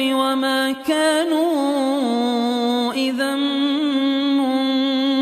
[0.00, 1.48] وما كانوا
[2.92, 3.36] إذا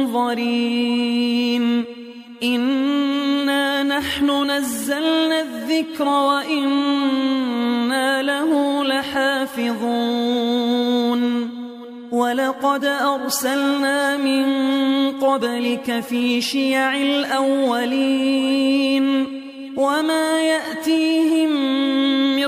[0.05, 1.85] منظرين.
[2.43, 7.43] إنا نحن نزلنا الذكر وإنا
[8.23, 9.77] له لحافظون.
[12.13, 14.47] ولقد أرسلنا من
[15.11, 18.57] قبلك في شيع الأولين.
[19.77, 21.51] وما يأتيهم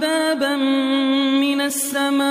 [0.00, 0.56] بابا
[1.40, 2.28] من السماء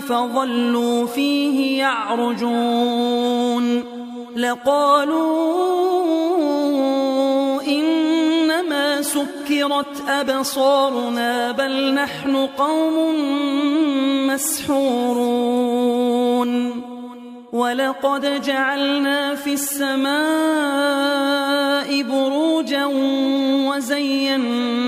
[0.00, 3.18] فظلوا فيه يعرجون
[4.36, 5.68] لقالوا
[7.62, 13.14] إنما سكرت أبصارنا بل نحن قوم
[14.26, 15.88] مسحورون
[17.52, 20.18] ولقد جعلنا في السماء
[22.02, 22.84] بروجا
[23.68, 24.87] وزيناها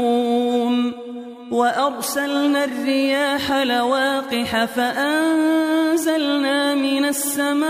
[1.61, 7.69] وأرسلنا الرياح لواقح فأنزلنا من السماء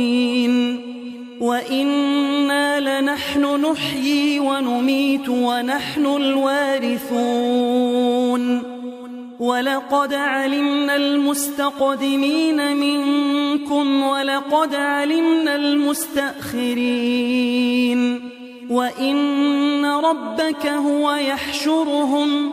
[1.41, 2.26] وإنا
[3.01, 7.17] لنحن نحيي ونميت ونحن الوارثون.
[9.39, 16.69] ولقد علمنا المستقدمين منكم ولقد علمنا المستأخرين.
[18.69, 22.51] وإن ربك هو يحشرهم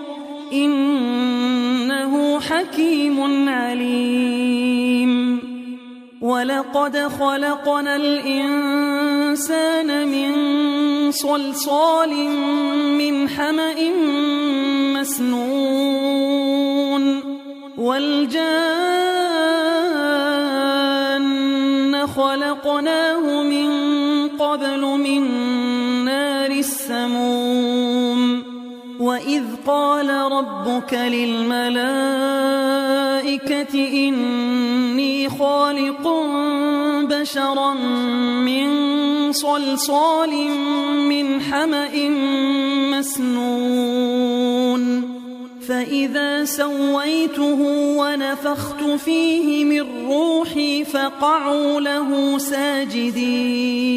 [0.53, 5.39] إنه حكيم عليم.
[6.21, 9.04] ولقد خلقنا الإنسان
[9.35, 12.15] من صلصال
[12.99, 13.91] من حمأ
[14.95, 16.25] مسنون
[17.79, 19.25] والجان
[22.07, 23.69] خلقناه من
[24.29, 25.23] قبل من
[26.05, 28.43] نار السموم
[29.01, 31.75] وإذ قال ربك للملائكة
[33.75, 36.09] إني خالق
[37.11, 37.75] بشرا
[38.45, 38.95] من
[39.35, 40.31] صلصال
[41.09, 42.09] من حمأ
[42.91, 44.35] مسنون
[45.69, 47.61] فإذا سويته
[47.99, 53.95] ونفخت فيه من روحي فقعوا له ساجدين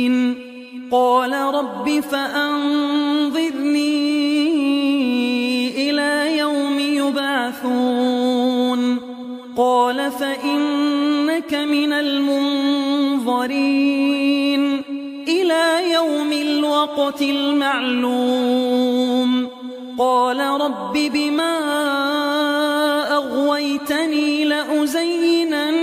[0.91, 2.51] قال رب فأنظرني
[5.89, 7.51] إلى يوم يبعثون.
[9.57, 13.51] قال فإنك من المنظرين.
[15.27, 18.51] إلى يوم الوقت المعلوم.
[19.99, 21.57] قال رب بما
[23.11, 25.75] أغويتني لأزينن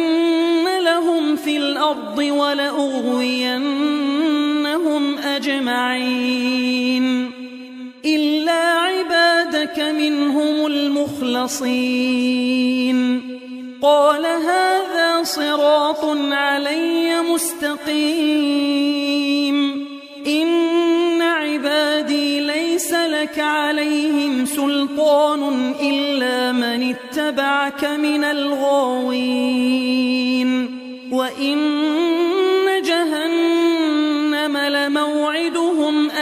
[0.85, 3.88] لهم في الأرض ولأغوينهم
[5.39, 7.31] أجمعين.
[8.05, 13.21] إلا عبادك منهم المخلصين.
[13.83, 17.89] قال هذا صراط علي مستقيم.
[20.27, 29.69] إن عبادي ليس لك عليهم سلطان إلا من اتبعك من الغاوين.
[31.13, 32.08] وإن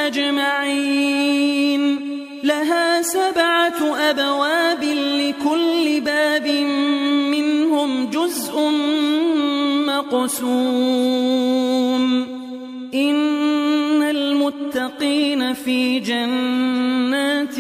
[0.07, 2.01] أجمعين.
[2.45, 6.49] لها سبعة أبواب لكل باب
[7.31, 8.71] منهم جزء
[9.87, 10.67] مقسوم.
[12.95, 17.59] إن المتقين في جنات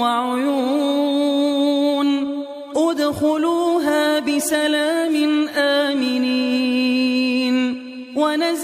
[0.00, 0.84] وعيون.
[2.76, 4.93] ادخلوها بسلام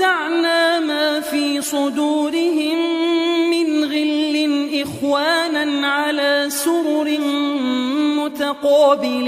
[0.01, 2.79] ونزعنا ما في صدورهم
[3.51, 7.19] من غل إخوانا على سرر
[8.17, 9.21] متقابلين.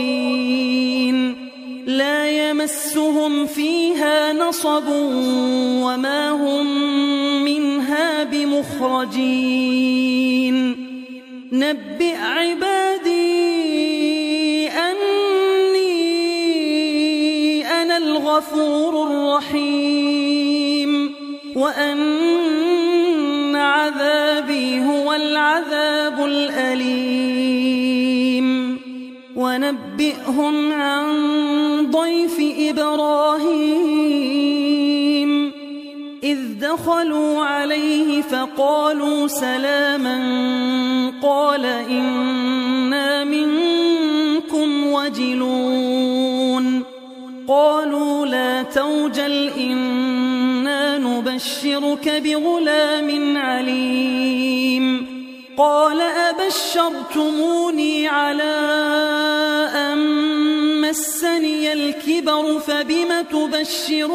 [1.87, 4.89] لا يمسهم فيها نصب
[5.85, 6.67] وما هم
[7.45, 9.27] منها بمخرجين.
[11.53, 13.13] نبئ عبادي
[14.69, 15.93] أني
[17.67, 20.42] أنا الغفور الرحيم.
[21.57, 27.83] وأن عذابي هو العذاب الأليم.
[29.37, 31.07] ونبئهم عن
[31.91, 34.03] ضيف إبراهيم.
[36.23, 40.19] إذ دخلوا عليه فقالوا سلاما
[41.23, 46.83] قال إنا منكم وجلون.
[47.49, 50.32] قالوا لا توجل إنا
[51.23, 55.07] نبشرك بغلام عليم.
[55.57, 58.55] قال أبشرتموني على
[59.75, 59.99] أن
[60.81, 64.09] مسني الكبر فبم تبشرون؟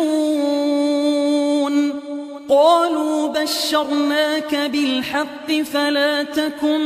[2.50, 6.82] قالوا بشرناك بالحق فلا تكن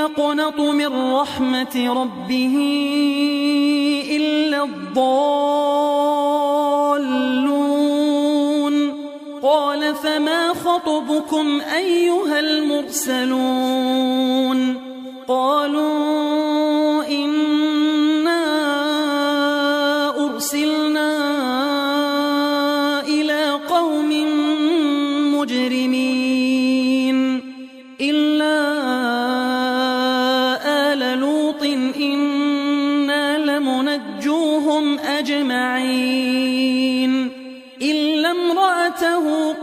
[0.00, 2.56] يقنط من رحمة ربه
[4.16, 5.90] إلا الضالون.
[9.42, 13.70] قال فما خطبكم أيها المرسلون؟
[15.28, 16.49] قالوا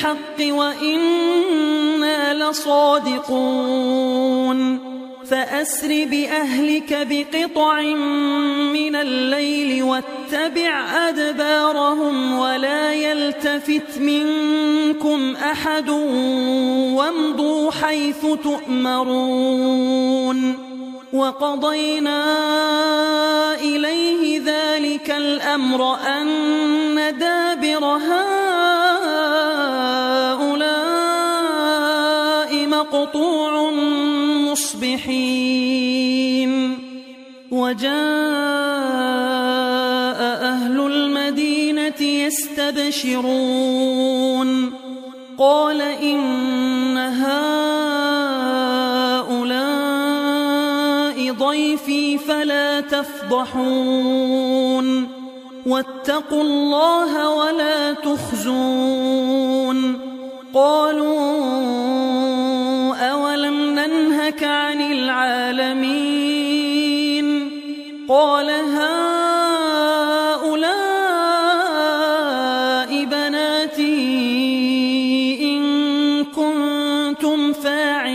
[0.00, 3.80] بالحق وإنا لصادقون.
[5.30, 7.80] فأسر بأهلك بقطع
[8.72, 15.90] من الليل واتبع أدبارهم ولا يلتفت منكم أحد
[16.98, 19.50] وامضوا حيث تؤمرون.
[21.12, 22.24] وقضينا
[23.54, 28.49] إليه ذلك الأمر أن دابر هؤلاء
[32.90, 33.70] مقطوع
[34.50, 36.50] مصبحين.
[37.50, 37.90] وجاء
[40.42, 43.20] أهل المدينة يستبشرون.
[45.38, 47.30] قال إن هؤلاء
[51.32, 54.40] ضيفي فلا تفضحون.
[55.66, 60.00] واتقوا الله ولا تخزون.
[60.54, 61.99] قالوا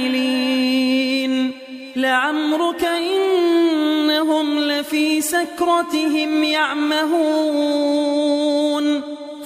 [0.05, 1.51] فاعلين
[1.95, 7.95] لعمرك إنهم لفي سكرتهم يعمهون.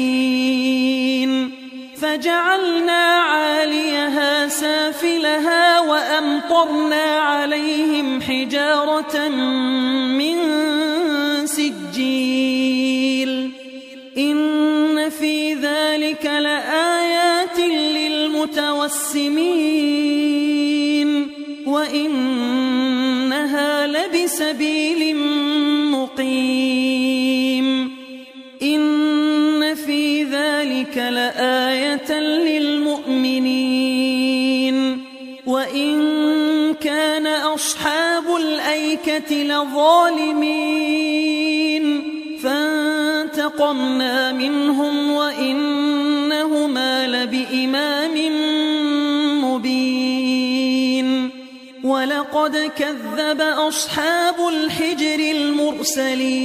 [2.00, 9.28] فجعلنا عاليها سافلها وأمطرنا عليهم حجارة
[10.18, 10.36] من
[11.46, 13.50] سجيل.
[14.18, 16.97] إن في ذلك لآيات
[18.38, 19.78] للمتوسمين
[21.66, 23.06] وإنها
[23.86, 25.16] لبسبيل
[25.90, 27.68] مقيم
[28.62, 33.48] إن في ذلك لآية للمؤمنين
[35.46, 41.07] وإن كان أصحاب الأيكة لظالمين
[43.68, 48.14] فانتقمنا منهم وإنهما لبإمام
[49.44, 51.30] مبين.
[51.84, 56.44] ولقد كذب أصحاب الحجر المرسلين.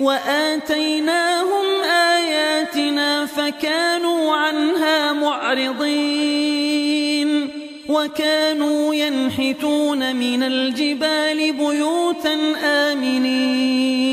[0.00, 6.62] وآتيناهم آياتنا فكانوا عنها معرضين.
[7.88, 14.12] وكانوا ينحتون من الجبال بيوتا آمنين.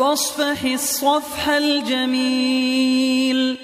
[0.00, 3.56] فاصفح الصفح الجميل.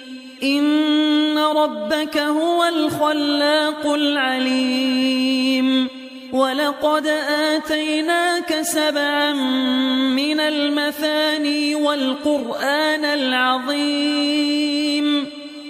[0.43, 5.89] إن ربك هو الخلاق العليم.
[6.33, 9.33] ولقد آتيناك سبعا
[10.13, 14.47] من المثاني والقرآن العظيم.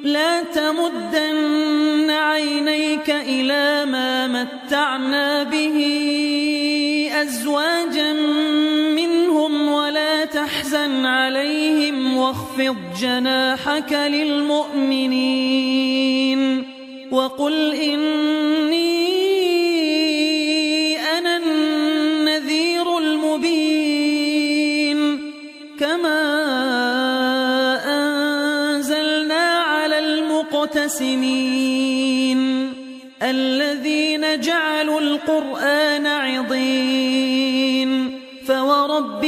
[0.02, 5.78] لا تمدن عينيك إلى ما متعنا به
[7.23, 8.12] أزواجا
[10.86, 15.56] عليهم واخفض جناحك للمؤمنين
[17.10, 18.96] وقل إني
[21.18, 24.16] أنا النذير المبين
[25.80, 26.22] كما
[27.86, 31.36] أنزلنا على المقتسمين
[33.22, 37.05] الذين جعلوا القرآن عضين